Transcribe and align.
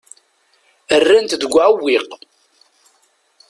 Rran-t 1.03 1.37
deg 1.41 1.53
uɛewwiq. 1.55 2.07